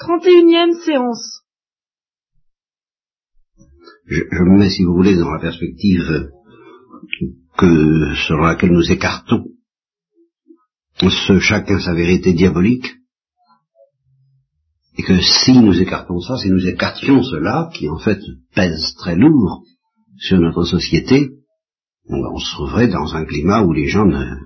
[0.00, 1.42] 31e séance.
[4.06, 6.30] Je, me mets, si vous voulez, dans la perspective
[7.56, 9.44] que, selon laquelle nous écartons
[11.00, 12.86] ce chacun sa vérité diabolique,
[14.96, 18.20] et que si nous écartons ça, si nous écartions cela, qui en fait
[18.54, 19.62] pèse très lourd
[20.18, 21.30] sur notre société,
[22.08, 24.36] on se trouverait dans un climat où les gens ne,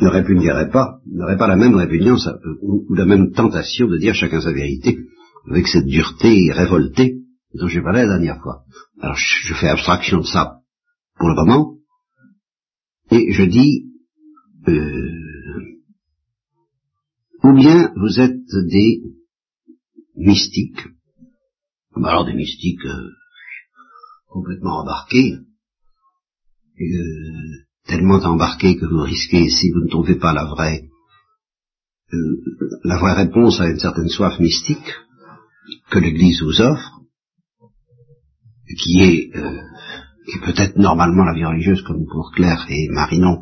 [0.00, 2.28] ne répugneraient pas, n'auraient pas la même répugnance
[2.62, 4.98] ou, la même tentation de dire chacun sa vérité,
[5.50, 7.18] avec cette dureté révoltée
[7.54, 8.64] dont j'ai parlé la dernière fois.
[9.00, 10.60] Alors je, fais abstraction de ça
[11.18, 11.76] pour le moment,
[13.10, 13.90] et je dis,
[14.68, 15.10] euh,
[17.44, 19.02] ou bien vous êtes des
[20.16, 20.88] mystiques,
[21.96, 23.10] alors des mystiques euh,
[24.28, 25.34] complètement embarqués,
[26.80, 30.88] euh, tellement embarqués que vous risquez, si vous ne trouvez pas la vraie,
[32.12, 32.36] euh,
[32.84, 34.94] la vraie réponse à une certaine soif mystique
[35.90, 37.00] que l'Église vous offre,
[38.78, 39.60] qui est, euh,
[40.30, 43.40] qui peut être normalement la vie religieuse comme pour Claire et Marinon,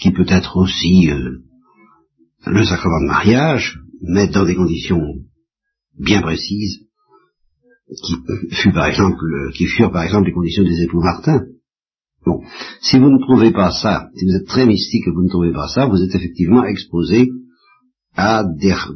[0.00, 1.38] qui peut être aussi euh,
[2.46, 5.02] le sacrement de mariage, mais dans des conditions
[5.98, 6.86] bien précises,
[8.04, 8.16] qui
[8.54, 11.40] fut par exemple, qui furent par exemple les conditions des époux Martin.
[12.26, 12.42] Bon,
[12.82, 15.52] si vous ne trouvez pas ça, si vous êtes très mystique et vous ne trouvez
[15.52, 17.30] pas ça, vous êtes effectivement exposé
[18.16, 18.44] à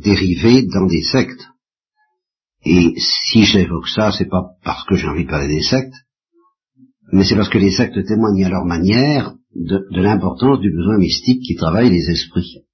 [0.02, 1.46] dériver dans des sectes.
[2.64, 5.94] Et si j'évoque ça, c'est pas parce que j'ai envie de parler des sectes,
[7.12, 11.42] mais c'est parce que les sectes témoignent à leur manière de, l'importance du besoin mystique
[11.42, 12.64] qui travaille les esprits.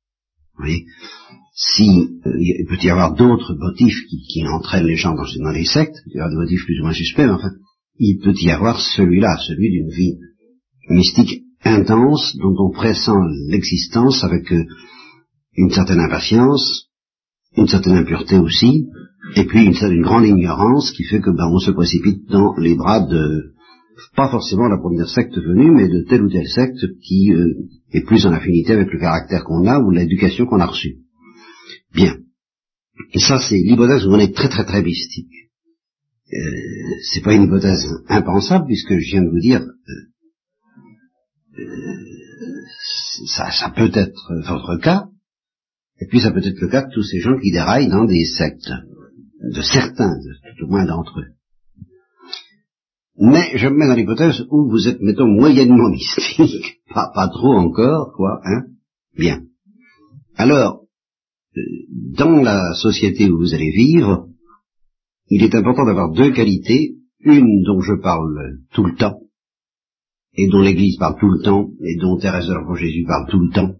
[0.56, 0.86] Vous voyez?
[1.54, 1.88] Si
[2.26, 5.96] euh, il peut y avoir d'autres motifs qui, entraînent les gens dans, dans, les sectes,
[6.06, 7.50] il y a des motifs plus ou moins suspects, mais enfin,
[7.98, 10.16] il peut y avoir celui-là, celui d'une vie
[10.88, 13.10] mystique intense dont on pressent
[13.48, 14.64] l'existence avec euh,
[15.56, 16.88] une certaine impatience,
[17.56, 18.86] une certaine impureté aussi,
[19.34, 22.74] et puis une, une grande ignorance qui fait que ben, on se précipite dans les
[22.74, 23.54] bras de
[24.14, 27.54] pas forcément la première secte venue, mais de telle ou telle secte qui euh,
[27.92, 30.98] est plus en affinité avec le caractère qu'on a ou l'éducation qu'on a reçue.
[31.94, 32.14] Bien.
[33.12, 35.32] Et ça, c'est l'hypothèse où on est très très très mystique.
[36.32, 36.38] Euh,
[37.12, 39.62] c'est pas une hypothèse impensable puisque je viens de vous dire
[41.58, 45.06] euh, ça, peut être votre cas,
[46.00, 48.24] et puis ça peut être le cas de tous ces gens qui déraillent dans des
[48.24, 48.70] sectes,
[49.42, 50.18] de certains,
[50.58, 51.36] tout au moins d'entre eux.
[53.18, 57.54] Mais je me mets dans l'hypothèse où vous êtes, mettons, moyennement mystique, pas, pas trop
[57.54, 58.64] encore, quoi, hein
[59.16, 59.40] Bien.
[60.36, 60.82] Alors,
[61.56, 61.60] euh,
[62.16, 64.28] dans la société où vous allez vivre,
[65.28, 69.18] il est important d'avoir deux qualités, une dont je parle tout le temps,
[70.36, 73.40] et dont l'Église parle tout le temps, et dont Thérèse de l'Enfant Jésus parle tout
[73.40, 73.74] le temps,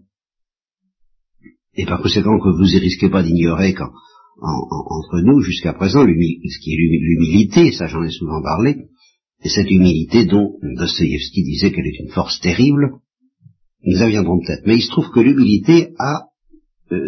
[1.75, 3.93] et par conséquent que vous y risquez pas d'ignorer qu'entre
[4.41, 8.87] entre nous, jusqu'à présent, ce qui est l'humilité, ça j'en ai souvent parlé,
[9.43, 12.89] et cette humilité dont Dostoïevski disait qu'elle est une force terrible,
[13.83, 14.65] nous y viendrons peut-être.
[14.65, 16.23] Mais il se trouve que l'humilité a,
[16.91, 17.07] euh,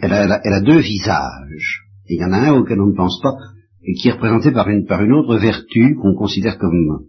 [0.00, 1.82] elle a, elle a, deux visages.
[2.08, 3.34] Et il y en a un auquel on ne pense pas,
[3.84, 7.06] et qui est représenté par une, par une autre vertu qu'on considère comme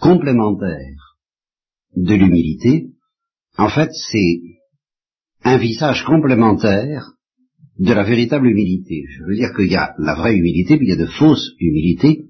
[0.00, 1.16] complémentaire
[1.96, 2.90] de l'humilité,
[3.56, 4.40] en fait, c'est
[5.42, 7.12] un visage complémentaire
[7.78, 9.04] de la véritable humilité.
[9.08, 11.52] Je veux dire qu'il y a la vraie humilité, puis il y a de fausses
[11.58, 12.26] humilités,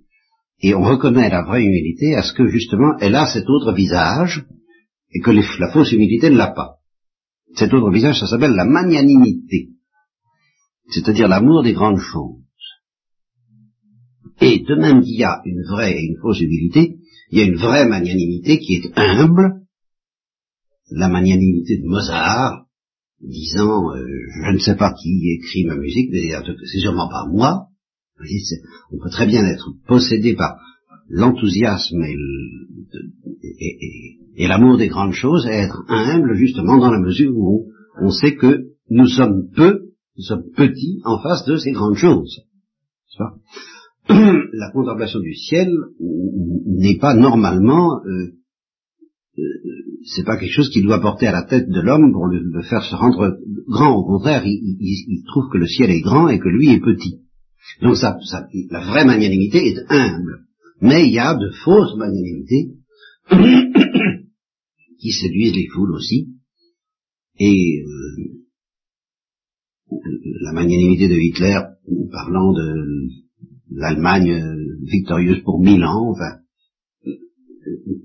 [0.63, 4.45] et on reconnaît la vraie humilité à ce que justement elle a cet autre visage,
[5.13, 6.77] et que la fausse humilité ne l'a pas.
[7.57, 9.71] Cet autre visage, ça s'appelle la magnanimité,
[10.89, 12.39] c'est-à-dire l'amour des grandes choses.
[14.41, 17.00] Et de même qu'il y a une vraie et une fausse humilité,
[17.31, 19.63] il y a une vraie magnanimité qui est humble,
[20.91, 22.67] la magnanimité de Mozart,
[23.21, 24.05] disant euh,
[24.47, 26.31] je ne sais pas qui écrit ma musique, mais
[26.73, 27.69] c'est sûrement pas moi.
[28.91, 30.57] on peut très bien être possédé par
[31.09, 32.03] l'enthousiasme
[34.37, 37.69] et, l'amour des grandes choses et être humble justement dans la mesure où
[38.01, 42.41] on, sait que nous sommes peu, nous sommes petits en face de ces grandes choses.
[44.53, 45.71] la contemplation du ciel
[46.67, 48.33] n'est pas normalement, euh,
[49.39, 49.43] euh,
[50.05, 52.83] c'est pas quelque chose qui doit porter à la tête de l'homme pour le, faire
[52.83, 53.95] se rendre grand.
[53.95, 57.21] Au contraire, il, trouve que le ciel est grand et que lui est petit.
[57.83, 58.19] Donc ça,
[58.71, 60.47] la vraie magnanimité est humble.
[60.81, 62.75] Mais il y a de fausses magnanimités
[65.01, 66.31] qui séduisent les foules aussi.
[67.39, 68.41] Et euh,
[70.43, 71.61] la magnanimité de Hitler,
[72.11, 73.09] parlant de
[73.73, 76.39] l'Allemagne euh, victorieuse pour mille ans, enfin,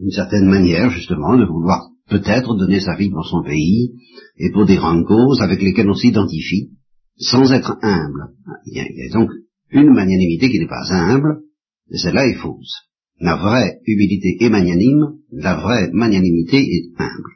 [0.02, 3.94] une certaine manière justement de vouloir peut-être donner sa vie pour son pays
[4.38, 6.72] et pour des grandes causes avec lesquelles on s'identifie.
[7.18, 8.34] sans être humble.
[8.66, 9.30] Il y, a, donc
[9.72, 11.42] une magnanimité qui n'est pas humble,
[11.90, 12.74] et celle-là est fausse.
[13.20, 17.32] La vraie humilité est magnanime, la vraie magnanimité est humble.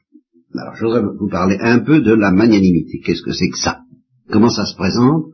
[0.53, 2.99] Alors je voudrais vous parler un peu de la magnanimité.
[3.05, 3.79] Qu'est-ce que c'est que ça?
[4.31, 5.25] Comment ça se présente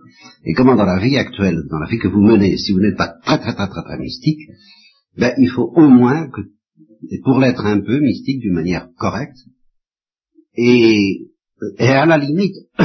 [0.46, 2.98] Et comment dans la vie actuelle, dans la vie que vous menez, si vous n'êtes
[2.98, 4.40] pas très très très très, très mystique,
[5.18, 6.42] ben, il faut au moins que,
[7.24, 9.38] pour l'être un peu mystique d'une manière correcte,
[10.56, 11.28] et,
[11.78, 12.56] et à la limite,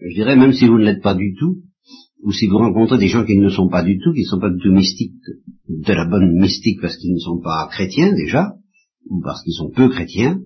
[0.00, 1.62] je dirais même si vous ne l'êtes pas du tout,
[2.22, 4.40] ou si vous rencontrez des gens qui ne sont pas du tout, qui ne sont
[4.40, 5.14] pas du tout mystiques,
[5.68, 8.52] de la bonne mystique parce qu'ils ne sont pas chrétiens déjà,
[9.08, 10.38] ou parce qu'ils sont peu chrétiens,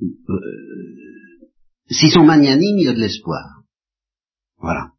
[0.00, 0.34] euh,
[1.92, 3.62] s'ils sont magnanimes, il y a de l'espoir.
[4.58, 4.92] Voilà.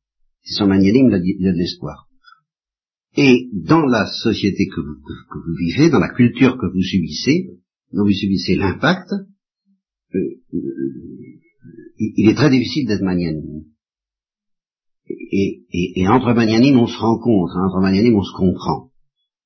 [0.44, 2.08] S'ils sont magnanimes, il y a de l'espoir.
[3.16, 7.50] Et dans la société que vous, vivez, dans la culture que vous subissez,
[7.92, 10.20] dont vous subissez l'impact, euh,
[10.54, 11.34] euh,
[12.00, 13.66] il est très difficile d'être magnanime.
[15.08, 18.90] Et, entre magnanimes, on se rencontre, hein, entre magnanimes, on se comprend.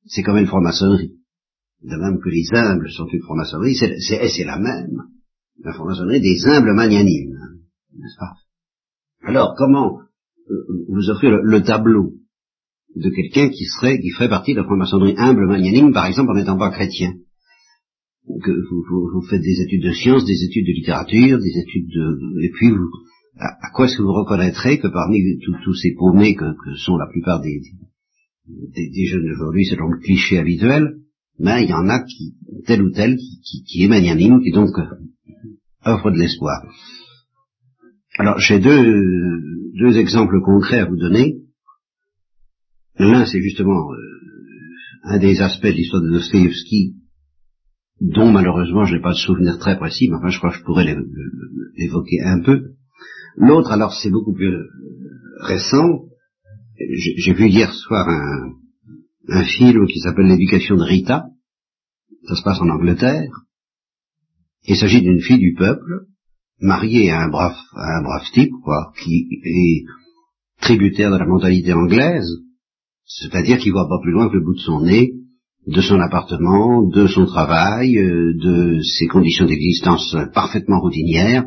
[0.06, 1.14] C'est comme une franc-maçonnerie.
[1.84, 5.04] De même que les humbles sont une franc-maçonnerie, c'est la même.
[5.64, 7.37] La franc-maçonnerie des humbles magnanimes,
[9.24, 10.00] Alors, comment
[10.50, 12.14] euh, vous offrir le, tableau
[12.96, 16.36] de quelqu'un qui serait, qui ferait partie de la franc-maçonnerie humble magnanime, par exemple, en
[16.36, 17.14] n'étant pas chrétien?
[18.44, 22.44] Que vous, faites des études de sciences, des études de littérature, des études de...
[22.44, 22.72] Et puis,
[23.40, 25.22] à, quoi est-ce que vous reconnaîtrez que parmi
[25.64, 26.46] tous ces paumés que,
[26.76, 27.62] sont la plupart des,
[28.48, 30.98] des, jeunes d'aujourd'hui, selon le cliché habituel,
[31.40, 32.36] ben, il y en a qui,
[32.66, 34.86] tel ou tel, qui, qui, est magnanime, qui donc euh,
[35.86, 36.64] offre de l'espoir.
[38.20, 39.42] Alors, j'ai deux,
[39.80, 41.36] deux exemples concrets à vous donner.
[42.98, 43.98] L'un, c'est justement euh,
[45.04, 46.96] un des aspects de l'histoire de Dostoevsky
[48.00, 50.64] dont malheureusement je n'ai pas de souvenir très précis, mais enfin je crois que je
[50.64, 52.74] pourrais l'évoquer un peu.
[53.36, 54.54] L'autre, alors c'est beaucoup plus
[55.42, 56.06] récent,
[56.78, 58.54] j'ai vu hier soir un,
[59.30, 61.26] un film qui s'appelle L'éducation de Rita,
[62.28, 63.32] ça se passe en Angleterre,
[64.64, 66.06] il s'agit d'une fille du peuple,
[66.60, 69.84] mariée à un brave, à un brave type, quoi, qui est
[70.62, 72.30] tributaire de la mentalité anglaise,
[73.06, 75.14] c'est-à-dire qui voit pas plus loin que le bout de son nez,
[75.68, 81.46] de son appartement, de son travail, euh, de ses conditions d'existence parfaitement routinières,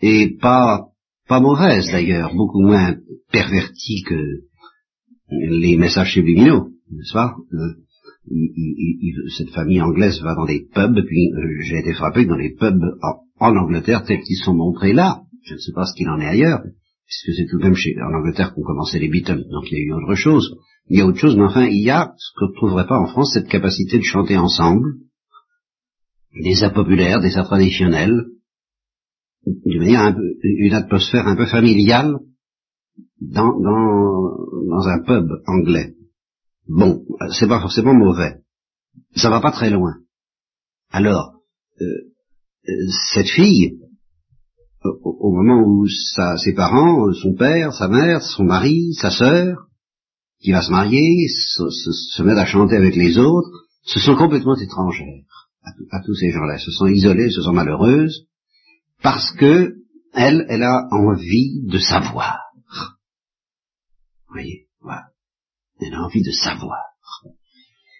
[0.00, 0.88] et pas,
[1.28, 2.96] pas mauvaises d'ailleurs, beaucoup moins
[3.30, 4.20] perverties que
[5.30, 7.34] les messages subliminaux, n'est-ce pas?
[7.52, 7.74] Euh,
[9.36, 12.82] cette famille anglaise va dans les pubs, puis euh, j'ai été frappé dans les pubs
[13.42, 15.22] en, Angleterre tels qu'ils sont montrés là.
[15.44, 16.60] Je ne sais pas ce qu'il en est ailleurs,
[17.06, 19.80] puisque c'est tout de même chez, en Angleterre qu'on commençait les Beatles, donc il y
[19.80, 20.56] a eu autre chose.
[20.88, 22.98] Il y a autre chose, mais enfin, il y a, ce qu'on ne trouverait pas
[22.98, 24.94] en France, cette capacité de chanter ensemble,
[26.40, 28.26] des airs populaires, des airs traditionnels,
[29.46, 32.16] de manière un peu, une atmosphère un peu familiale
[33.20, 34.36] dans, dans,
[34.68, 35.94] dans un pub anglais.
[36.68, 38.36] Bon, c'est pas forcément mauvais.
[39.16, 39.94] Ça va pas très loin.
[40.90, 41.40] Alors,
[41.80, 42.11] euh
[43.12, 43.78] cette fille,
[44.84, 49.66] au, moment où sa, ses parents, son père, sa mère, son mari, sa sœur,
[50.40, 54.56] qui va se marier, se, se, mettre à chanter avec les autres, se sont complètement
[54.56, 55.24] étrangères
[55.90, 56.58] à, tous ces gens-là.
[56.58, 58.26] Se sont isolées, se sont malheureuses,
[59.02, 59.76] parce que
[60.14, 62.38] elle, elle a envie de savoir.
[64.28, 65.04] Vous voyez, voilà.
[65.80, 66.80] Elle a envie de savoir.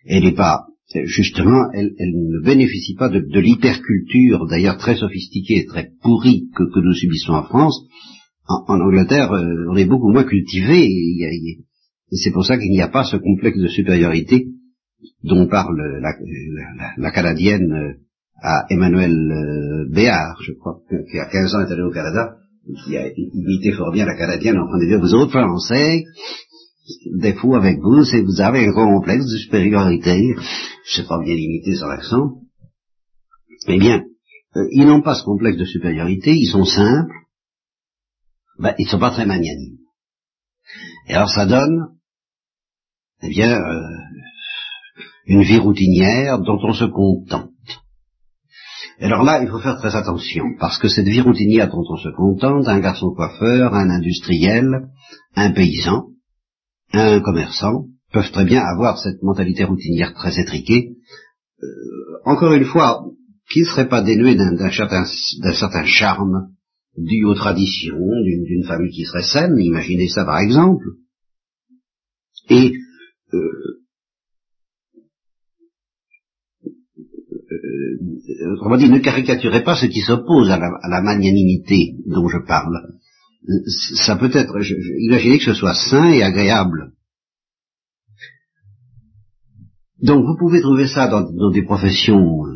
[0.05, 0.67] Elle n'est pas,
[1.05, 6.49] justement, elle, elle, ne bénéficie pas de, de l'hyperculture, d'ailleurs très sophistiquée et très pourrie
[6.55, 7.85] que, que nous subissons en France.
[8.49, 10.85] En, en Angleterre, euh, on est beaucoup moins cultivé.
[10.85, 11.59] A,
[12.13, 14.47] et c'est pour ça qu'il n'y a pas ce complexe de supériorité
[15.25, 15.81] dont parle
[16.99, 17.95] la, Canadienne euh,
[18.43, 20.81] à Emmanuel euh, Béard, je crois,
[21.11, 22.37] qui a 15 ans est allé au Canada,
[22.85, 26.05] qui a imité fort bien la Canadienne en train de dire, vous autres Français,
[27.19, 30.35] défaut avec vous, c'est que vous avez un complexe de supériorité.
[30.87, 32.41] Je sais pas bien imiter son accent.
[33.69, 34.05] Eh bien,
[34.57, 37.15] euh, ils n'ont pas ce complexe de supériorité, ils sont simples,
[38.59, 39.79] ben, ils ne sont pas très magnanimes.
[41.09, 41.93] Et alors ça donne
[43.23, 43.81] eh bien, euh,
[45.27, 47.51] une vie routinière dont on se contente.
[49.01, 52.09] Alors là, il faut faire très attention, parce que cette vie routinière dont on se
[52.11, 54.89] contente, un garçon coiffeur, un industriel,
[55.35, 56.12] un paysan,
[56.93, 60.97] un commerçant, peuvent très bien avoir cette mentalité routinière très étriquée,
[61.63, 61.67] euh,
[62.25, 63.05] encore une fois,
[63.51, 66.49] qui ne serait pas dénuée d'un certain, certain, charme
[66.97, 70.85] dû aux traditions d'une famille qui serait saine, imaginez ça par exemple.
[72.51, 72.75] Et
[73.33, 73.83] euh,
[78.53, 82.95] autrement dit, ne caricaturez pas ce qui s'oppose à la, magnanimité dont je parle.
[84.05, 84.57] Ça peut être,
[84.99, 86.93] imaginez que ce soit sain et agréable.
[90.03, 92.53] Donc vous pouvez trouver ça dans, des professions euh,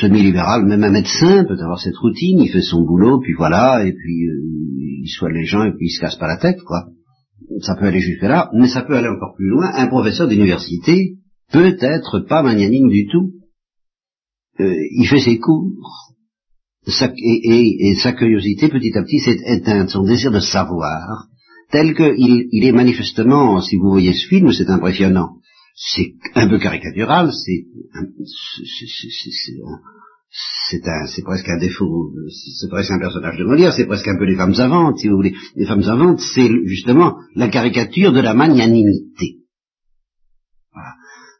[0.00, 3.92] semi-libérales, même un médecin peut avoir cette routine, il fait son boulot, puis voilà, et
[3.92, 4.40] puis euh,
[5.02, 6.86] il soigne les gens, et puis il se casse pas la tête, quoi.
[7.60, 9.70] Ça peut aller jusque là, mais ça peut aller encore plus loin.
[9.74, 11.16] Un professeur d'université
[11.52, 13.32] peut être pas magnanime du tout.
[14.58, 16.05] Euh, il fait ses cours,
[16.86, 21.26] et, sa curiosité, petit à petit, s'est éteinte, son désir de savoir,
[21.70, 25.36] tel qu'il il est manifestement, si vous voyez ce film, c'est impressionnant.
[25.74, 27.66] C'est un peu caricatural, c'est
[31.08, 32.12] c'est presque un défaut,
[32.58, 35.16] c'est presque un personnage de Molière, c'est presque un peu les femmes savantes, si vous
[35.16, 35.34] voulez.
[35.54, 39.38] Les femmes savantes, c'est justement la caricature de la magnanimité.
[40.72, 40.94] Voilà.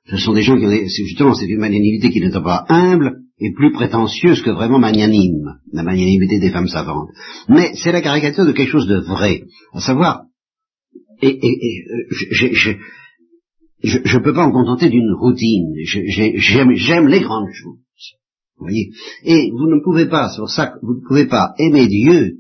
[0.09, 3.52] Ce sont des gens qui ont, justement, c'est une magnanimité qui n'est pas humble, et
[3.52, 7.11] plus prétentieuse que vraiment magnanime, la magnanimité des femmes savantes.
[7.49, 10.23] Mais c'est la caricature de quelque chose de vrai, à savoir,
[11.23, 11.38] et,
[13.83, 17.78] je ne peux pas me contenter d'une routine, j'aime les grandes choses.
[18.59, 18.90] Vous voyez?
[19.25, 22.38] Et vous ne pouvez pas, pour ça vous ne pouvez pas aimer Dieu,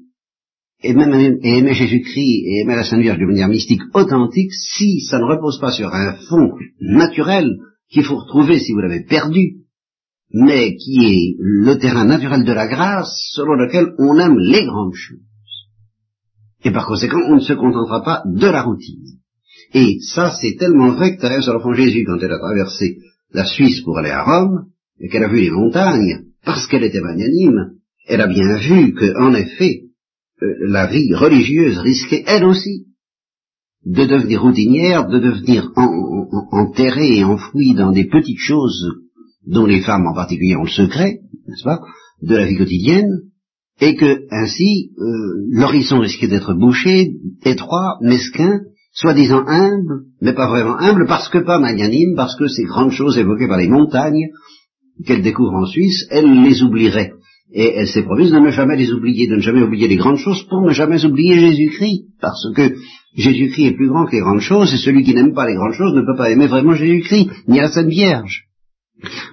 [0.82, 5.18] et même aimer Jésus-Christ et aimer la Sainte Vierge de manière mystique authentique si ça
[5.18, 7.50] ne repose pas sur un fond naturel
[7.90, 9.65] qu'il faut retrouver si vous l'avez perdu
[10.38, 14.94] mais qui est le terrain naturel de la grâce selon lequel on aime les grandes
[14.94, 15.16] choses.
[16.62, 19.18] Et par conséquent, on ne se contentera pas de la routine.
[19.72, 22.98] Et ça, c'est tellement vrai que Thérèse l'enfant Jésus, quand elle a traversé
[23.32, 24.66] la Suisse pour aller à Rome,
[25.00, 27.72] et qu'elle a vu les montagnes, parce qu'elle était magnanime,
[28.06, 29.84] elle a bien vu que, en effet,
[30.42, 32.88] euh, la vie religieuse risquait, elle aussi,
[33.86, 35.70] de devenir routinière, de devenir
[36.52, 39.05] enterrée et enfouie dans des petites choses
[39.46, 41.80] dont les femmes en particulier ont le secret, n'est-ce pas,
[42.22, 43.20] de la vie quotidienne,
[43.80, 47.12] et que ainsi euh, l'horizon risquait d'être bouché,
[47.44, 48.60] étroit, mesquin,
[48.92, 53.18] soi-disant humble, mais pas vraiment humble, parce que pas magnanime, parce que ces grandes choses
[53.18, 54.28] évoquées par les montagnes
[55.04, 57.12] qu'elle découvre en Suisse, elle les oublierait.
[57.52, 60.16] Et elle s'est promise de ne jamais les oublier, de ne jamais oublier les grandes
[60.16, 62.74] choses pour ne jamais oublier Jésus-Christ, parce que
[63.14, 65.74] Jésus-Christ est plus grand que les grandes choses, et celui qui n'aime pas les grandes
[65.74, 68.46] choses ne peut pas aimer vraiment Jésus-Christ, ni la Sainte Vierge.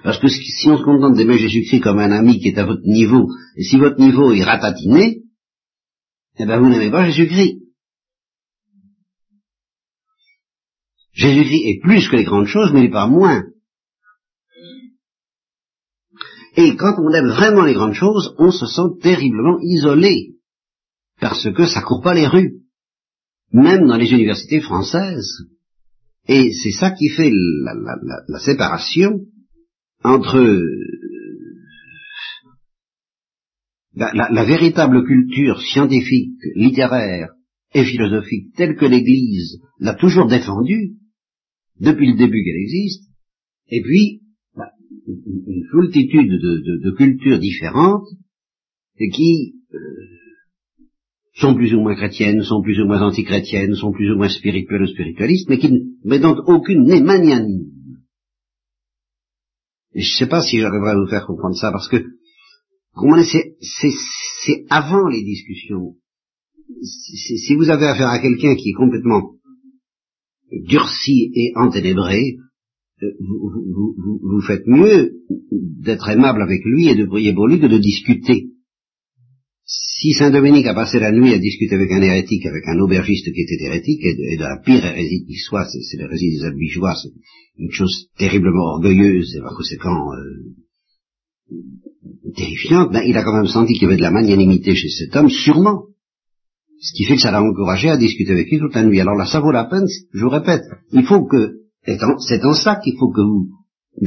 [0.02, 2.84] Parce que si on se contente d'aimer Jésus-Christ comme un ami qui est à votre
[2.84, 5.22] niveau, et si votre niveau est ratatiné,
[6.38, 7.60] eh bien vous n'aimez pas Jésus-Christ.
[11.12, 13.44] Jésus-Christ est plus que les grandes choses, mais il n'est pas moins.
[16.56, 20.34] Et quand on aime vraiment les grandes choses, on se sent terriblement isolé,
[21.20, 22.60] parce que ça court pas les rues,
[23.52, 25.32] même dans les universités françaises.
[26.26, 29.20] Et c'est ça qui fait la séparation
[30.04, 30.60] entre
[33.96, 37.30] la, véritable culture scientifique, littéraire
[37.74, 40.92] et philosophique telle que l'Église l'a toujours défendue,
[41.80, 43.04] depuis le début qu'elle existe,
[43.68, 44.20] et puis
[44.54, 44.70] bah,
[45.08, 48.06] une multitude de, cultures différentes
[49.12, 49.78] qui euh,
[51.34, 54.82] sont plus ou moins chrétiennes, sont plus ou moins antichrétiennes, sont plus ou moins spirituelles
[54.82, 55.70] ou spiritualistes, mais qui
[56.04, 57.70] mais dont aucune n'est magnanime.
[59.94, 62.04] Je ne sais pas si j'arriverai à vous faire comprendre ça, parce que,
[63.30, 65.96] c'est avant les discussions.
[66.82, 69.34] Si vous avez affaire à quelqu'un qui est complètement
[70.62, 72.36] durci et enténébré,
[73.02, 75.12] euh, vous, faites mieux
[75.50, 78.53] d'être aimable avec lui et de prier pour lui que de discuter.
[79.66, 83.32] Si Saint Dominique a passé la nuit à discuter avec un hérétique, avec un aubergiste
[83.32, 87.12] qui était hérétique, et de, la pire hérésie qui soit, c'est l'hérésie des albigeois, c'est
[87.56, 91.54] une chose terriblement orgueilleuse et par conséquent euh,
[92.36, 95.16] terrifiante, ben, il a quand même senti qu'il y avait de la magnanimité chez cet
[95.16, 95.84] homme, sûrement.
[96.80, 99.00] Ce qui fait que ça l'a encouragé à discuter avec lui toute la nuit.
[99.00, 101.54] Alors là, ça vaut la peine, je vous répète, il faut que,
[101.86, 103.48] c'est en ça qu'il faut que vous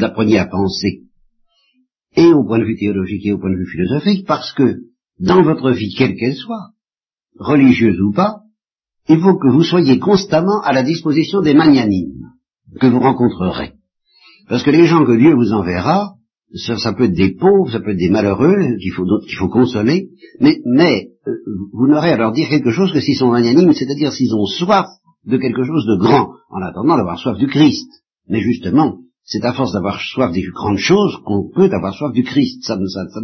[0.01, 1.01] appreniez à penser,
[2.15, 4.75] et au point de vue théologique et au point de vue philosophique, parce que
[5.19, 6.71] dans votre vie, quelle qu'elle soit,
[7.39, 8.41] religieuse ou pas,
[9.09, 12.31] il faut que vous soyez constamment à la disposition des magnanimes
[12.79, 13.73] que vous rencontrerez.
[14.49, 16.13] Parce que les gens que Dieu vous enverra,
[16.53, 20.09] ça, peut être des pauvres, ça peut être des malheureux qu'il faut, qu'il faut consoler,
[20.39, 21.33] mais, mais euh,
[21.73, 24.87] vous n'aurez à leur dire quelque chose que s'ils sont magnanimes, c'est-à-dire s'ils ont soif
[25.25, 27.89] de quelque chose de grand, en attendant d'avoir soif du Christ.
[28.29, 32.23] Mais justement, c'est à force d'avoir soif des grandes choses qu'on peut avoir soif du
[32.23, 32.63] Christ.
[32.63, 33.19] Ça, ça, ça,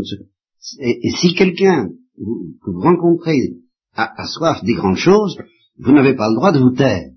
[0.80, 3.56] et, si quelqu'un que vous rencontrez
[3.96, 5.38] a, soif des grandes choses,
[5.78, 7.10] vous n'avez pas le droit de vous taire.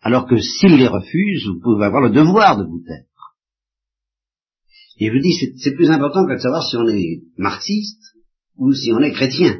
[0.00, 3.04] Alors que s'il les refuse, vous pouvez avoir le devoir de vous taire.
[4.98, 8.02] Et je vous dis, c'est plus important que de savoir si on est marxiste
[8.56, 9.58] ou si on est chrétien.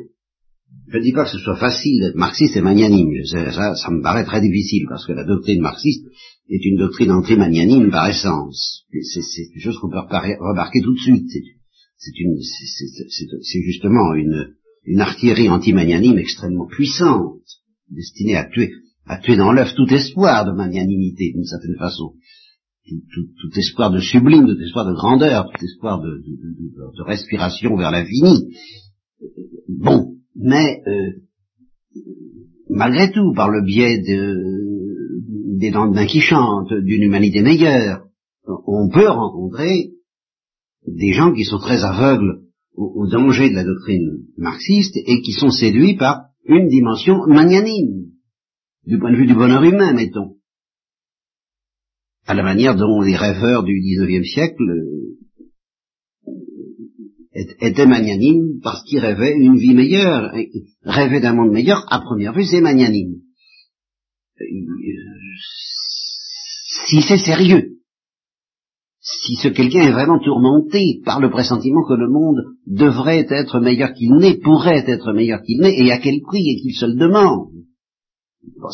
[0.88, 3.24] Je ne dis pas que ce soit facile d'être marxiste et magnanime.
[3.24, 6.04] Ça, ça, me paraît très difficile parce que la doctrine marxiste
[6.48, 8.84] est une doctrine anti-magnanime par essence.
[8.90, 11.30] C'est quelque chose qu'on peut remarquer tout de suite.
[12.02, 17.40] C'est justement une, artillerie anti-magnanime extrêmement puissante,
[17.88, 18.72] destinée à tuer,
[19.06, 22.14] à tuer dans l'œuf tout espoir de magnanimité, d'une certaine façon.
[22.88, 28.52] Tout, espoir de sublime, tout espoir de grandeur, tout espoir de respiration vers l'infini.
[29.68, 31.12] Bon, mais euh,
[32.68, 38.06] malgré tout, par le biais de, des lendemains qui chantent, d'une humanité meilleure,
[38.66, 39.91] on peut rencontrer
[40.86, 42.42] des gens qui sont très aveugles
[42.74, 48.06] au, danger de la doctrine marxiste et qui sont séduits par une dimension magnanime,
[48.86, 50.36] du point de vue du bonheur humain, mettons.
[52.26, 54.62] À la manière dont les rêveurs du XIXe siècle
[57.34, 60.32] était magnanime parce qu'il rêvait une vie meilleure.
[60.82, 63.20] Rêver d'un monde meilleur, à première vue, c'est magnanime.
[66.86, 67.78] Si c'est sérieux,
[69.02, 73.92] si ce quelqu'un est vraiment tourmenté par le pressentiment que le monde devrait être meilleur
[73.94, 76.94] qu'il n'est, pourrait être meilleur qu'il n'est, et à quel prix, et qu'il se le
[76.94, 77.48] demande?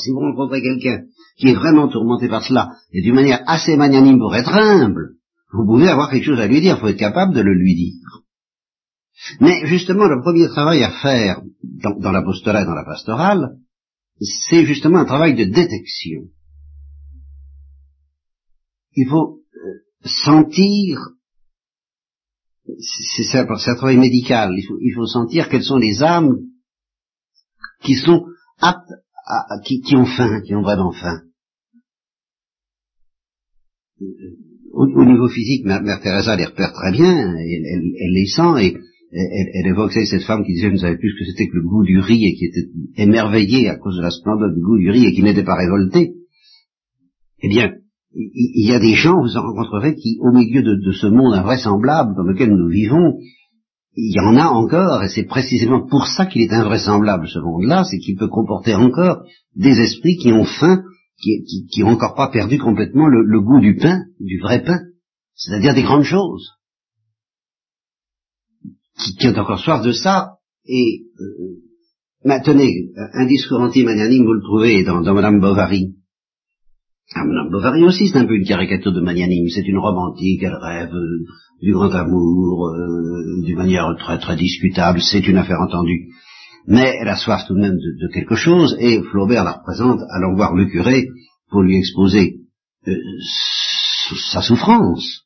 [0.03, 1.05] si vous rencontrez quelqu'un
[1.39, 5.15] qui est vraiment tourmenté par cela, et d'une manière assez magnanime pour être humble,
[5.53, 7.75] vous pouvez avoir quelque chose à lui dire, il faut être capable de le lui
[7.75, 8.23] dire.
[9.41, 13.57] Mais justement, le premier travail à faire dans, l'apostolat et dans la pastorale,
[14.21, 16.23] c'est justement un travail de détection.
[18.95, 19.41] Il faut
[20.05, 20.99] sentir,
[22.65, 26.37] c'est un, travail médical, il faut, sentir quelles sont les âmes
[27.83, 28.25] qui sont
[28.59, 28.93] aptes,
[29.27, 31.23] à, qui, ont faim, qui ont vraiment faim.
[34.73, 38.77] Au, niveau physique, Mère, Teresa les repère très bien, elle les sent et
[39.11, 41.57] elle, elle, évoquait cette femme qui disait je ne savais plus ce que c'était que
[41.57, 44.79] le goût du riz et qui était émerveillée à cause de la splendeur du goût
[44.79, 46.13] du riz et qui n'était pas révoltée.
[47.41, 47.73] Eh bien,
[48.21, 52.17] il y, a des gens, vous en rencontrerez, qui, au milieu de, ce monde invraisemblable
[52.17, 53.19] dans lequel nous vivons,
[53.95, 57.85] il y en a encore, et c'est précisément pour ça qu'il est invraisemblable ce monde-là,
[57.85, 59.23] c'est qu'il peut comporter encore
[59.55, 60.83] des esprits qui ont faim,
[61.23, 64.81] qui, qui, ont encore pas perdu complètement le goût du pain, du vrai pain,
[65.35, 66.59] c'est-à-dire des grandes choses
[68.99, 71.61] qui, ont encore soif de ça, et euh,
[72.25, 75.95] maintenez, un discours anti-magnanime, vous le trouvez dans, dans Madame Bovary.
[77.15, 80.59] Ah, Madame Bovary aussi, c'est un peu une caricature de magnanime, c'est une romantique, elle
[80.61, 81.25] rêve euh,
[81.63, 86.09] du grand amour, euh, d'une manière très très discutable, c'est une affaire entendue.
[86.67, 90.35] Mais elle a soif tout de même de, quelque chose, et Flaubert la représente allant
[90.35, 91.07] voir le curé
[91.51, 92.41] pour lui exposer
[92.87, 92.95] euh,
[94.31, 95.23] sa souffrance.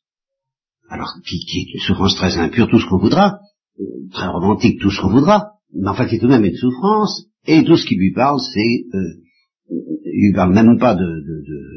[0.89, 3.39] Alors, qui, qui est une souffrance très impure, tout ce qu'on voudra,
[4.13, 7.25] très romantique, tout ce qu'on voudra, mais enfin qui est tout de même une souffrance,
[7.45, 9.23] et tout ce qui lui parle, c'est, euh,
[9.69, 11.72] il lui parle même pas de, de, de,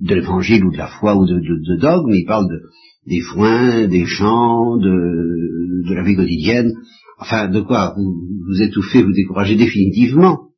[0.00, 2.60] de l'évangile ou de la foi ou de, de, dogme, il parle de,
[3.06, 6.72] des foins, des champs, de, de la vie quotidienne,
[7.18, 10.50] enfin de quoi vous, vous étouffez, vous découragez définitivement.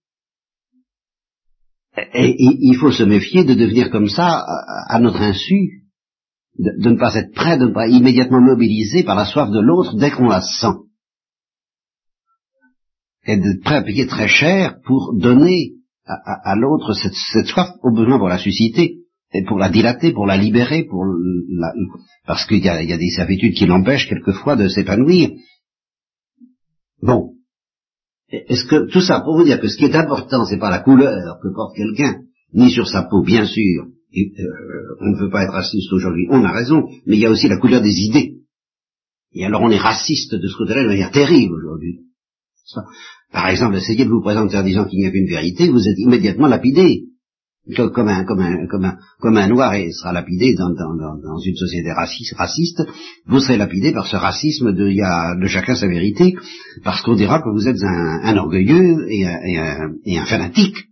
[2.15, 4.45] Et, il faut se méfier de devenir comme ça
[4.89, 5.83] à notre insu,
[6.59, 9.97] de, ne pas être prêt, de ne pas immédiatement mobilisé par la soif de l'autre
[9.97, 10.79] dès qu'on la sent.
[13.25, 15.75] Et d'être prêt à payer très cher pour donner
[16.05, 19.02] à, l'autre cette, soif, au besoin pour la susciter,
[19.47, 21.73] pour la dilater, pour la libérer, pour la,
[22.27, 25.31] parce qu'il y, y a, des servitudes qui l'empêchent quelquefois de s'épanouir.
[27.01, 27.33] Bon.
[28.29, 30.81] Est-ce que tout ça pour vous dire que ce qui est important, c'est pas la
[30.81, 32.23] couleur que porte quelqu'un,
[32.55, 36.45] ni sur sa peau, bien sûr, euh, on ne veut pas être raciste aujourd'hui, on
[36.45, 38.37] a raison, mais il y a aussi la couleur des idées.
[39.35, 42.01] Et alors on est raciste de ce côté-là de manière terrible aujourd'hui.
[43.33, 45.99] Par exemple, essayez de vous présenter en disant qu'il n'y a qu'une vérité, vous êtes
[45.99, 47.05] immédiatement lapidé.
[47.77, 52.83] Comme un, comme un, comme un, comme un noir sera lapidé dans, une société raciste,
[53.27, 56.35] vous serez lapidé par ce racisme de, y a, de chacun sa vérité,
[56.83, 59.27] parce qu'on dira que vous êtes un, orgueilleux et
[60.05, 60.89] et un fanatique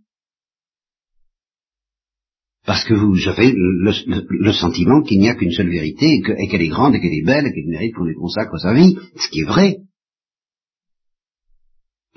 [2.65, 6.69] parce que vous avez le, sentiment qu'il n'y a qu'une seule vérité et qu'elle est
[6.69, 9.41] grande et qu'elle est belle et qu'elle mérite qu'on lui consacre sa vie, ce qui
[9.41, 9.77] est vrai.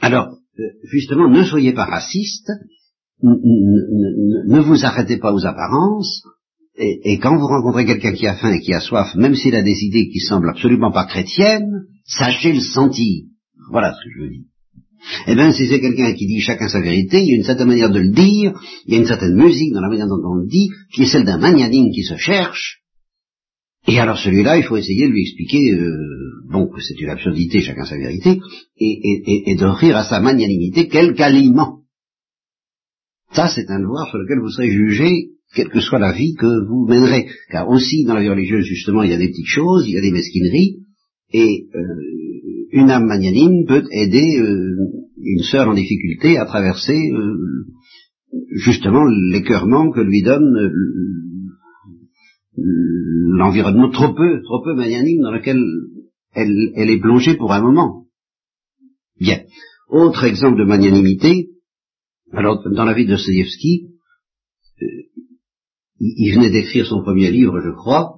[0.00, 2.50] Alors, euh, justement, ne soyez pas raciste,
[3.24, 6.22] ne vous arrêtez pas aux apparences,
[6.76, 9.62] et, quand vous rencontrez quelqu'un qui a faim et qui a soif, même s'il a
[9.62, 13.24] des idées qui semblent absolument pas chrétiennes, sachez le sentir.
[13.70, 14.44] Voilà ce que je veux dire.
[15.26, 17.68] Eh bien, si c'est quelqu'un qui dit chacun sa vérité, il y a une certaine
[17.68, 20.34] manière de le dire, il y a une certaine musique dans la manière dont on
[20.34, 22.80] le dit, qui est celle d'un magnanime qui se cherche,
[23.86, 25.92] Et alors celui-là, il faut essayer de lui expliquer, euh,
[26.50, 28.40] bon, que c'est une absurdité, chacun sa vérité,
[28.78, 31.83] et, et d'offrir à sa magnanimité quelque aliment.
[33.34, 36.66] Ça, c'est un devoir sur lequel vous serez jugé, quelle que soit la vie que
[36.68, 37.26] vous mènerez.
[37.50, 39.98] Car aussi, dans la vie religieuse, justement, il y a des petites choses, il y
[39.98, 40.78] a des mesquineries,
[41.32, 41.80] et euh,
[42.70, 44.76] une âme magnanime peut aider euh,
[45.20, 47.34] une sœur en difficulté à traverser euh,
[48.52, 50.70] justement l'écœurement que lui donne
[52.56, 55.58] l'environnement trop peu, trop peu magnanime dans lequel
[56.34, 58.06] elle est plongée pour un moment.
[59.20, 59.40] Bien.
[59.88, 61.48] Autre exemple de magnanimité,
[62.36, 63.88] alors dans la vie de Dostoevsky,
[66.00, 68.16] il venait d'écrire son premier livre, je crois,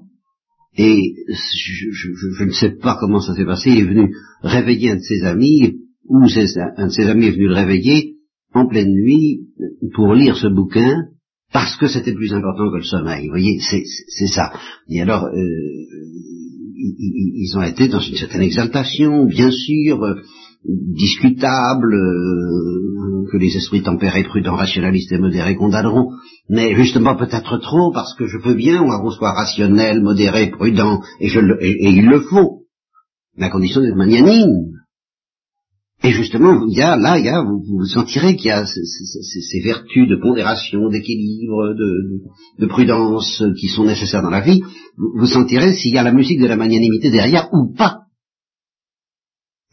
[0.76, 5.00] et je, ne sais pas comment ça s'est passé, il est venu réveiller un de
[5.00, 8.16] ses amis, ou un de ses amis est venu le réveiller
[8.52, 9.46] en pleine nuit
[9.94, 11.04] pour lire ce bouquin,
[11.52, 13.26] parce que c'était plus important que le sommeil.
[13.26, 14.52] Vous voyez, c'est ça.
[14.88, 15.36] Et alors, euh,
[16.76, 20.14] ils, ont été dans une certaine exaltation, bien sûr, euh,
[20.68, 26.10] discutable, euh, que les esprits tempérés, prudents, rationalistes et modérés condamneront,
[26.48, 31.28] mais justement peut-être trop, parce que je veux bien qu'on soit rationnel, modéré, prudent, et,
[31.28, 32.62] je et, il le faut,
[33.36, 34.72] mais à condition d'être magnanime.
[36.04, 39.60] Et justement, il y a, là, il y a, vous, sentirez qu'il y a ces,
[39.64, 42.20] vertus de pondération, d'équilibre, de,
[42.58, 44.62] de, prudence qui sont nécessaires dans la vie.
[44.98, 48.05] Vous, vous sentirez s'il y a la musique de la magnanimité derrière ou pas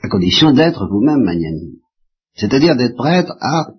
[0.04, 1.78] à condition d'être vous-même magnanime.
[2.36, 3.70] C'est-à-dire d'être prêtre à,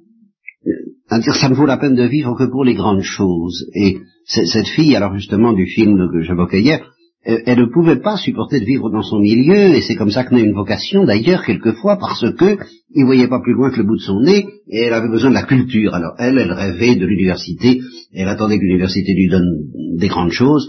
[1.10, 3.66] à dire ça ne vaut la peine de vivre que pour les grandes choses.
[3.74, 6.80] Et cette fille, alors justement du film que j'évoquais hier,
[7.26, 10.24] euh, elle ne pouvait pas supporter de vivre dans son milieu, et c'est comme ça
[10.24, 12.58] que naît une vocation, d'ailleurs, quelquefois, parce que
[12.94, 15.30] il voyait pas plus loin que le bout de son nez, et elle avait besoin
[15.30, 15.94] de la culture.
[15.94, 17.80] Alors elle, elle rêvait de l'université,
[18.14, 19.48] elle attendait que l'université lui donne
[19.96, 20.68] des grandes choses,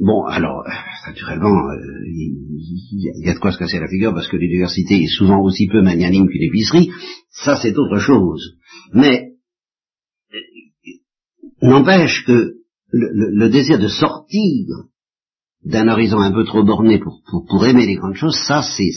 [0.00, 0.62] Bon, alors,
[1.06, 5.16] naturellement, euh, il y, a de quoi se casser la figure parce que l'université est
[5.16, 6.90] souvent aussi peu magnanime qu'une épicerie.
[7.30, 8.56] Ça, c'est autre chose.
[8.92, 9.32] Mais
[11.62, 12.54] n'empêche que
[12.90, 14.66] le, désir de sortir
[15.64, 18.90] d'un horizon un peu trop borné pour, pour, aimer les grandes choses, ça, c'est,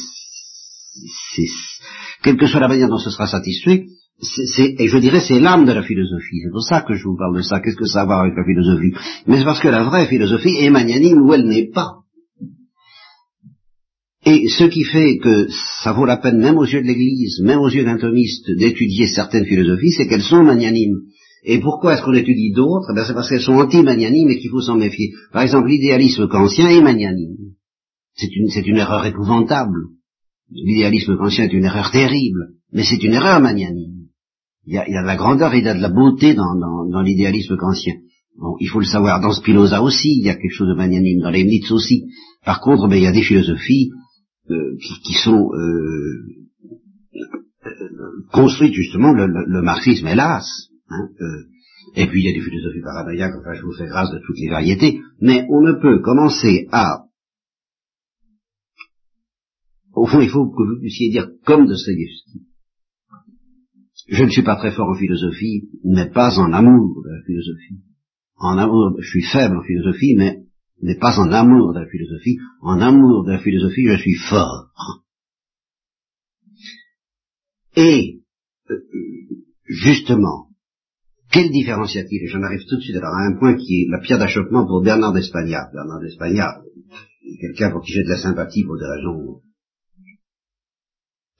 [2.24, 3.86] quelle que soit la manière dont ce sera satisfait,
[4.19, 6.41] et je dirais c'est l'âme de la philosophie.
[6.43, 7.60] C'est pour ça que je vous parle de ça.
[7.60, 8.93] Qu'est-ce que ça a à voir avec la philosophie?
[9.27, 11.97] Mais c'est parce que la vraie philosophie est magnanime où elle n'est pas.
[14.25, 15.47] Et ce qui fait que
[15.84, 19.08] ça vaut la peine, même aux yeux de l'Église, même aux yeux d'un thomiste, d'étudier
[19.08, 20.97] certaines philosophies, c'est qu'elles sont magnanimes.
[21.43, 22.93] Et pourquoi est-ce qu'on étudie d'autres?
[22.95, 25.12] Ben C'est parce qu'elles sont anti-magnanimes et qu'il faut s'en méfier.
[25.32, 27.38] Par exemple, l'idéalisme kantien est magnanime.
[28.15, 29.77] C'est une, une erreur épouvantable.
[30.49, 33.96] L'idéalisme kantien est une erreur terrible, mais c'est une erreur magnanime.
[34.67, 37.93] Il y, a, de la grandeur il y a de la beauté dans, l'idéalisme kantien.
[38.38, 39.21] Bon, il faut le savoir.
[39.21, 41.21] Dans Spinoza aussi, il y a quelque chose de magnanime.
[41.21, 42.03] Dans Leibniz aussi.
[42.43, 43.91] Par contre, ben, il y a des philosophies
[44.49, 46.21] euh, qui, sont euh,
[48.34, 50.45] construites justement le, marxisme, hélas.
[50.89, 51.43] Hein, euh,
[51.95, 53.36] et puis il y a des philosophies paranoïaques.
[53.39, 54.99] Enfin, je vous fais grâce de toutes les variétés.
[55.21, 57.06] Mais on ne peut commencer à
[59.93, 62.46] au fond, il faut que vous puissiez dire comme de Dostoevsky,
[64.08, 67.82] je ne suis pas très fort en philosophie, mais pas en amour de la philosophie.
[68.38, 70.43] En amour, je suis faible en philosophie, mais,
[70.82, 72.38] mais pas en amour de la philosophie.
[72.62, 74.70] En amour de la philosophie, je suis fort.
[77.76, 78.22] Et,
[78.70, 78.80] euh,
[79.65, 80.50] justement,
[81.32, 84.00] quelle différence y a-t-il j'en arrive tout de suite à un point qui est la
[84.00, 85.70] pierre d'achoppement pour Bernard d'Espagna.
[85.74, 86.62] Bernard d'Espagna,
[87.41, 89.41] quelqu'un pour qui j'ai de la sympathie pour des raisons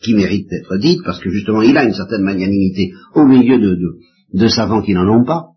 [0.02, 3.78] qui mérite d'être dite, parce que justement il a une certaine magnanimité au milieu de,
[4.34, 5.48] de, savants qui n'en ont pas,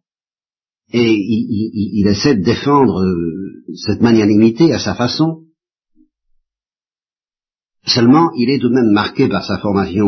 [0.93, 5.45] et il, essaie de défendre euh, cette magnanimité à sa façon.
[7.87, 10.07] Seulement, il est tout de même marqué par sa formation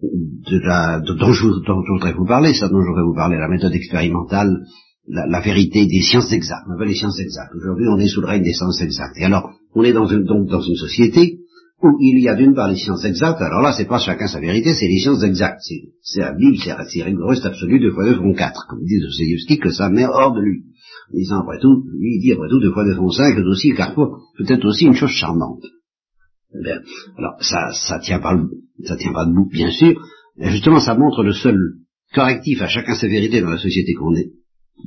[0.00, 3.74] de la, dont, je, voudrais vous parler, ça dont je voudrais vous parler, la méthode
[3.74, 4.64] expérimentale,
[5.08, 6.64] la, vérité des sciences exactes.
[6.68, 7.54] On appelle les sciences exactes.
[7.54, 9.16] Aujourd'hui, on est sous le règne des sciences exactes.
[9.18, 11.33] Et alors, on est dans donc dans une société
[11.84, 14.40] où il y a d'une part les sciences exactes, alors là c'est pas chacun sa
[14.40, 15.60] vérité, c'est les sciences exactes,
[16.02, 19.58] c'est la Bible, c'est rigoureux, c'est absolu, deux fois deux font quatre, comme dit Dostoevsky,
[19.58, 20.62] que ça met hors de lui.
[21.12, 23.42] En disant après tout, lui il dit après tout deux fois deux font cinq, c'est
[23.42, 25.64] aussi carrefour, peut-être aussi une chose charmante.
[26.62, 26.80] Bien.
[27.18, 28.40] Alors ça, ça tient pas,
[28.84, 30.00] ça tient pas debout, bien sûr,
[30.38, 31.58] et justement ça montre le seul
[32.14, 34.30] correctif à chacun sa vérité dans la société qu'on est,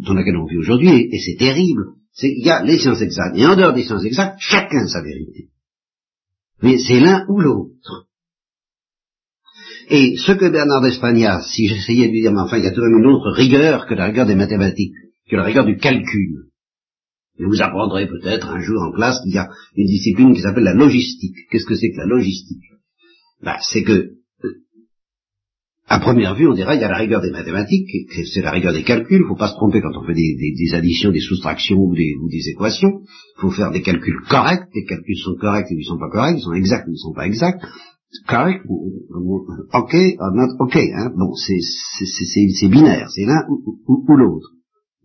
[0.05, 3.37] dans laquelle on vit aujourd'hui, et, c'est terrible, c'est qu'il y a les sciences exactes,
[3.37, 5.49] et en dehors des sciences exactes, chacun sa vérité.
[6.61, 8.07] Mais c'est l'un ou l'autre.
[9.89, 12.71] Et ce que Bernard d'Espagna, si j'essayais de lui dire, mais enfin, il y a
[12.71, 14.95] tout de même une autre rigueur que la rigueur des mathématiques,
[15.29, 16.47] que la rigueur du calcul.
[17.39, 20.63] Et vous apprendrez peut-être un jour en classe qu'il y a une discipline qui s'appelle
[20.63, 21.35] la logistique.
[21.51, 22.63] Qu'est-ce que c'est que la logistique?
[23.41, 24.16] Ben, C'est que,
[25.87, 27.89] à première vue, on dirait il y a la rigueur des mathématiques,
[28.33, 30.73] c'est la rigueur des calculs, il ne faut pas se tromper quand on fait des,
[30.73, 33.01] additions, des soustractions ou des, équations,
[33.37, 36.09] il faut faire des calculs corrects, les calculs sont corrects et ils ne sont pas
[36.09, 37.61] corrects, ils sont exacts ou ils ne sont pas exacts,
[38.27, 38.65] correct,
[39.73, 39.95] ok,
[40.33, 44.49] not ok, hein, bon, c'est binaire, c'est l'un ou l'autre.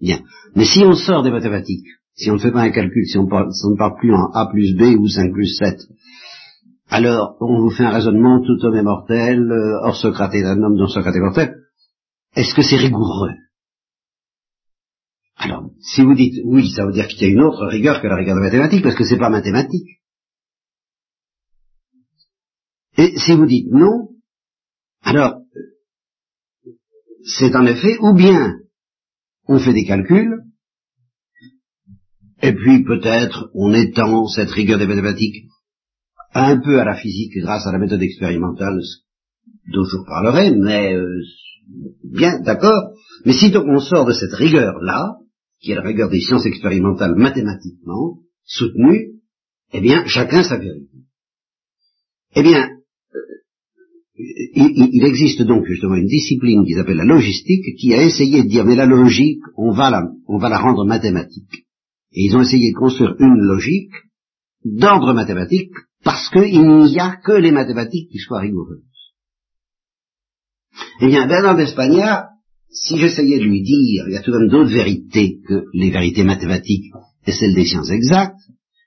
[0.00, 0.18] Bien.
[0.56, 3.24] Mais si on sort des mathématiques, si on ne fait pas un calcul, si on,
[3.24, 5.78] ne parle plus en A plus B ou 5 plus 7,
[6.92, 10.62] alors on vous fait un raisonnement tout homme est mortel, euh, hors Socrate est un
[10.62, 11.54] homme dont Socrate est mortel.
[12.36, 13.32] Est-ce que c'est rigoureux?
[15.36, 18.08] Alors, si vous dites oui, ça veut dire qu'il y a une autre rigueur que
[18.08, 20.02] la rigueur de mathématiques, parce que c'est pas mathématique.
[22.98, 24.10] Et si vous dites non,
[25.00, 25.40] alors
[27.24, 28.58] c'est en effet ou bien
[29.48, 30.42] on fait des calculs,
[32.42, 35.46] et puis peut-être on étend cette rigueur des mathématiques
[36.34, 38.80] un peu à la physique grâce à la méthode expérimentale
[39.72, 41.22] dont je vous parlerai, mais euh,
[42.04, 42.92] bien, d'accord.
[43.24, 45.16] Mais si donc on sort de cette rigueur-là,
[45.60, 49.12] qui est la rigueur des sciences expérimentales mathématiquement soutenues,
[49.72, 50.88] eh bien, chacun sa vérité.
[52.34, 52.68] Eh bien,
[53.14, 53.18] euh,
[54.54, 58.64] il, existe donc justement une discipline qui s'appelle la logistique, qui a essayé de dire,
[58.64, 61.66] mais la logique, on va la, on va la rendre mathématique.
[62.12, 63.92] Et ils ont essayé de construire une logique
[64.64, 65.72] d'ordre mathématique
[66.04, 68.80] parce qu'il n'y a que les mathématiques qui soient rigoureuses.
[71.00, 72.28] Eh bien, Bernard d'Espagnat,
[72.70, 75.90] si j'essayais de lui dire, il y a tout de même d'autres vérités que les
[75.90, 76.92] vérités mathématiques
[77.26, 78.40] et celles des sciences exactes,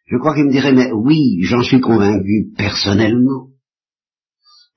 [0.08, 3.50] je crois qu'il me dirait, mais oui, j'en suis convaincu personnellement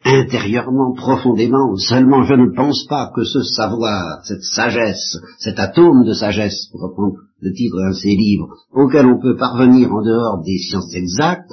[0.04, 6.12] intérieurement, profondément, seulement je ne pense pas que ce savoir, cette sagesse, cet atome de
[6.12, 10.42] sagesse, pour reprendre le titre d'un de ces livres, auquel on peut parvenir en dehors
[10.44, 11.52] des sciences exactes,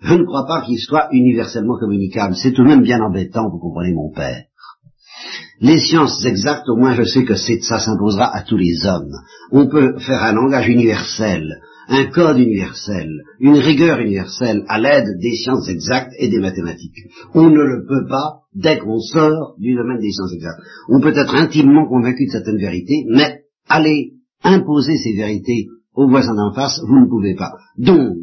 [0.00, 2.34] je ne crois pas qu'il soit universellement communicable.
[2.36, 4.44] C'est tout de même bien embêtant, vous comprenez mon père.
[5.60, 9.14] Les sciences exactes, au moins je sais que ça s'imposera à tous les hommes.
[9.50, 13.08] On peut faire un langage universel, un code universel,
[13.40, 16.98] une rigueur universelle à l'aide des sciences exactes et des mathématiques.
[17.34, 20.60] On ne le peut pas dès qu'on sort du domaine des sciences exactes.
[20.88, 26.34] On peut être intimement convaincu de certaines vérités, mais aller imposer ces vérités aux voisins
[26.34, 27.52] d'en face, vous ne pouvez pas.
[27.78, 28.16] Donc,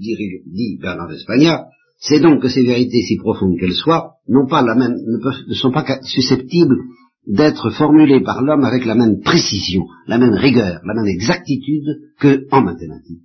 [0.00, 1.66] dit, Bernard d'Espagna,
[1.98, 4.96] c'est donc que ces vérités, si profondes qu'elles soient, n'ont pas la même,
[5.48, 6.76] ne sont pas susceptibles
[7.26, 11.84] d'être formulées par l'homme avec la même précision, la même rigueur, la même exactitude
[12.18, 13.20] que en mathématiques.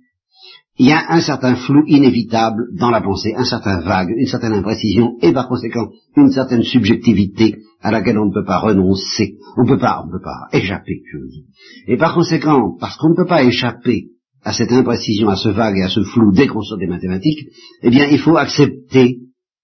[0.78, 4.52] Il y a un certain flou inévitable dans la pensée, un certain vague, une certaine
[4.52, 9.62] imprécision et par conséquent une certaine subjectivité à laquelle on ne peut pas renoncer, on
[9.62, 11.92] ne peut pas, on ne peut pas échapper, je.
[11.92, 14.08] Et par conséquent, parce qu'on ne peut pas échapper
[14.46, 17.48] à cette imprécision, à ce vague et à ce flou dès qu'on sort des mathématiques,
[17.82, 19.18] eh bien il faut accepter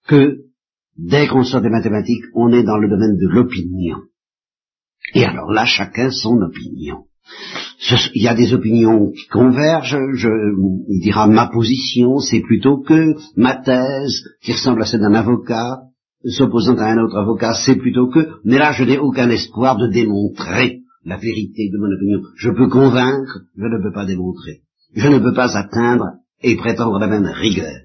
[0.09, 0.39] que
[0.99, 3.99] dès qu'on sort des mathématiques, on est dans le domaine de l'opinion.
[5.15, 7.05] Et alors là, chacun son opinion.
[8.17, 10.29] il y a des opinions qui convergent, je,
[10.89, 15.79] il dira ma position, c'est plutôt que ma thèse, qui ressemble à celle d'un avocat,
[16.25, 19.87] s'opposant à un autre avocat, c'est plutôt que, mais là je n'ai aucun espoir de
[19.93, 22.21] démontrer la vérité de mon opinion.
[22.37, 24.63] Je peux convaincre, je ne peux pas démontrer.
[24.95, 26.05] Je ne peux pas atteindre
[26.43, 27.81] et prétendre la même rigueur.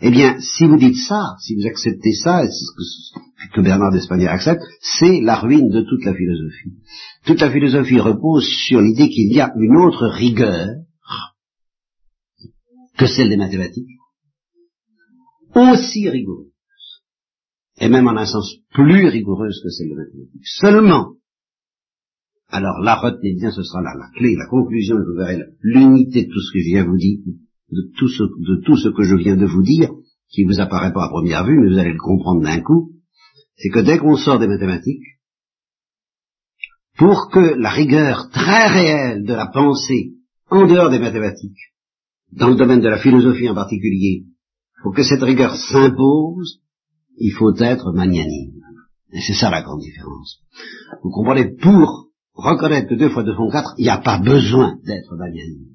[0.00, 2.42] Eh bien, si vous dites ça, si vous acceptez ça,
[3.54, 6.72] que Bernard d'Espagne accepte, c'est la ruine de toute la philosophie.
[7.24, 10.76] Toute la philosophie repose sur l'idée qu'il y a une autre rigueur
[12.96, 13.88] que celle des mathématiques,
[15.54, 16.52] aussi rigoureuse,
[17.80, 20.46] et même en un sens plus rigoureuse que celle des mathématiques.
[20.60, 21.14] Seulement,
[22.54, 26.40] alors là, retenez bien, ce sera la clé, la conclusion, vous verrez l'unité de tout
[26.40, 27.18] ce que je viens vous dire,
[27.72, 28.06] de tout,
[28.76, 29.90] ce, que je viens de vous dire,
[30.30, 32.92] qui vous apparaît pas à première vue, mais vous allez le comprendre d'un coup,
[33.56, 35.02] c'est que dès qu'on sort des mathématiques,
[36.96, 40.12] pour que la rigueur très réelle de la pensée
[40.48, 41.58] en dehors des mathématiques,
[42.30, 44.26] dans le domaine de la philosophie en particulier,
[44.84, 46.60] pour que cette rigueur s'impose,
[47.16, 48.60] il faut être magnanime.
[49.12, 50.40] Et c'est ça la grande différence.
[51.02, 54.76] Vous comprenez, pour reconnaître que deux fois deux font quatre, il n'y a pas besoin
[54.84, 55.74] d'être magnanime.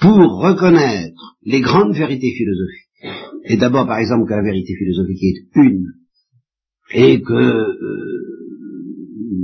[0.00, 2.88] Pour reconnaître les grandes vérités philosophiques,
[3.44, 5.86] et d'abord par exemple que la vérité philosophique est une,
[6.92, 8.18] et que euh,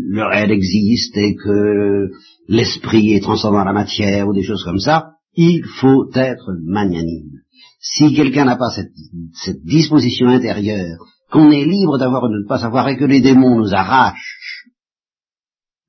[0.09, 2.09] le réel existe, et que
[2.49, 7.41] l'esprit est transcendant la matière, ou des choses comme ça, il faut être magnanime.
[7.81, 8.93] Si quelqu'un n'a pas cette,
[9.45, 13.21] cette disposition intérieure, qu'on est libre d'avoir ou de ne pas savoir, et que les
[13.21, 14.34] démons nous arrachent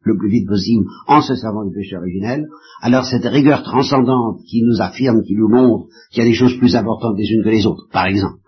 [0.06, 2.46] le plus vite possible en se servant du péché originel,
[2.82, 6.58] alors cette rigueur transcendante qui nous affirme, qui nous montre qu'il y a des choses
[6.58, 8.40] plus importantes les unes que les autres, par exemple,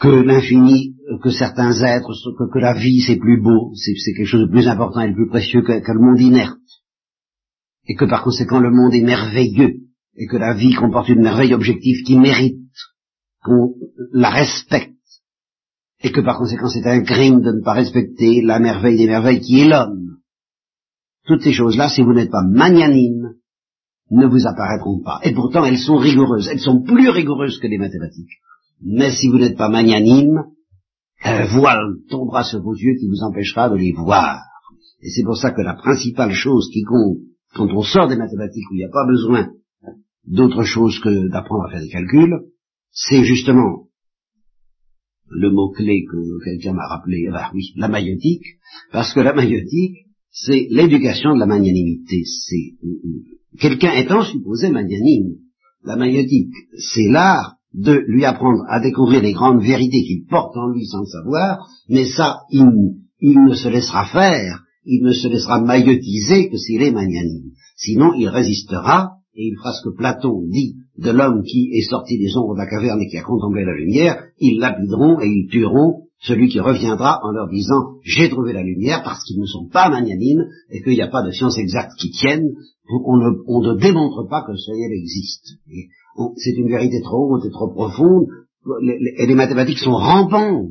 [0.00, 2.10] que l'infini, que certains êtres,
[2.52, 5.28] que, la vie c'est plus beau, c'est quelque chose de plus important et de plus
[5.28, 6.58] précieux que, que le monde inerte,
[7.86, 9.74] et que par conséquent le monde est merveilleux,
[10.16, 12.58] et que la vie comporte une merveille objective qui mérite
[13.42, 13.74] qu'on
[14.12, 14.99] la respecte,
[16.02, 19.40] et que par conséquent c'est un crime de ne pas respecter la merveille des merveilles
[19.40, 20.16] qui est l'homme.
[21.26, 23.34] Toutes ces choses-là, si vous n'êtes pas magnanime,
[24.10, 25.20] ne vous apparaîtront pas.
[25.22, 26.48] Et pourtant, elles sont rigoureuses.
[26.48, 28.40] Elles sont plus rigoureuses que les mathématiques.
[28.82, 30.44] Mais si vous n'êtes pas magnanime,
[31.22, 34.40] un voile tombera sur vos yeux qui vous empêchera de les voir.
[35.02, 37.18] Et c'est pour ça que la principale chose qui compte
[37.54, 39.50] quand on sort des mathématiques où il n'y a pas besoin
[40.26, 42.40] d'autre chose que d'apprendre à faire des calculs,
[42.90, 43.86] c'est justement
[45.30, 48.44] le mot-clé que quelqu'un m'a rappelé, bah oui, la maïotique,
[48.92, 52.24] parce que la maïotique, c'est l'éducation de la magnanimité.
[52.24, 52.76] C'est
[53.58, 55.36] quelqu'un étant supposé magnanime.
[55.84, 60.68] La maïotique, c'est l'art de lui apprendre à découvrir les grandes vérités qu'il porte en
[60.70, 62.66] lui sans le savoir, mais ça, il,
[63.20, 67.52] il ne se laissera faire, il ne se laissera maïotiser que s'il est magnanime.
[67.76, 72.18] Sinon, il résistera et il fera ce que Platon dit de l'homme qui est sorti
[72.18, 75.48] des ombres de la caverne et qui a contemplé la lumière, ils lapideront et ils
[75.48, 79.66] tueront celui qui reviendra en leur disant j'ai trouvé la lumière parce qu'ils ne sont
[79.72, 82.50] pas magnanimes et qu'il n'y a pas de science exacte qui tienne,
[83.06, 85.56] on ne, on ne démontre pas que le ciel existe.
[86.36, 88.26] C'est une vérité trop haute et trop profonde,
[88.82, 90.68] et les mathématiques sont rampantes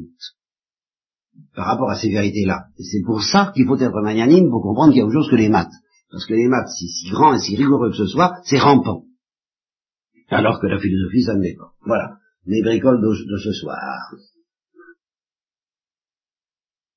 [1.55, 2.65] par rapport à ces vérités-là.
[2.77, 5.37] C'est pour ça qu'il faut être magnanime pour comprendre qu'il y a autre chose que
[5.37, 5.71] les maths.
[6.11, 9.05] Parce que les maths, si, si grands et si rigoureux que ce soit, c'est rampant.
[10.29, 11.73] Alors que la philosophie, ça ne l'est pas.
[11.85, 12.17] Voilà.
[12.45, 13.77] Les bricoles de ce soir.